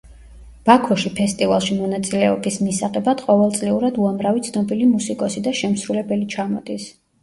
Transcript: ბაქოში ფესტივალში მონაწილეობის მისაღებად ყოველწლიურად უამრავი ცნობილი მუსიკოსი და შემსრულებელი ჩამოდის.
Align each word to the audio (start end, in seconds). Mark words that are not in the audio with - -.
ბაქოში 0.69 1.11
ფესტივალში 1.19 1.77
მონაწილეობის 1.83 2.59
მისაღებად 2.69 3.23
ყოველწლიურად 3.29 4.03
უამრავი 4.07 4.45
ცნობილი 4.51 4.93
მუსიკოსი 4.99 5.49
და 5.49 5.59
შემსრულებელი 5.65 6.33
ჩამოდის. 6.39 6.95